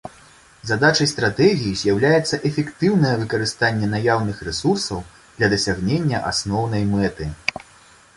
[0.67, 5.03] Задачай стратэгіі з'яўляецца эфектыўнае выкарыстанне наяўных рэсурсаў
[5.37, 7.29] для дасягнення асноўнай мэты.